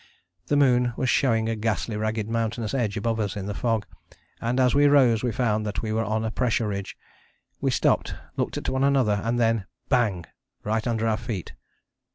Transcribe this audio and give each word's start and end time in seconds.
The 0.47 0.55
moon 0.57 0.93
was 0.97 1.11
showing 1.11 1.47
a 1.47 1.55
ghastly 1.55 1.95
ragged 1.95 2.27
mountainous 2.27 2.73
edge 2.73 2.97
above 2.97 3.19
us 3.19 3.37
in 3.37 3.45
the 3.45 3.53
fog, 3.53 3.85
and 4.41 4.59
as 4.59 4.73
we 4.73 4.87
rose 4.87 5.21
we 5.21 5.31
found 5.31 5.63
that 5.67 5.83
we 5.83 5.93
were 5.93 6.03
on 6.03 6.25
a 6.25 6.31
pressure 6.31 6.69
ridge. 6.69 6.97
We 7.59 7.69
stopped, 7.69 8.15
looked 8.35 8.57
at 8.57 8.67
one 8.67 8.83
another, 8.83 9.21
and 9.23 9.39
then 9.39 9.67
bang 9.89 10.25
right 10.63 10.87
under 10.87 11.07
our 11.07 11.17
feet. 11.17 11.53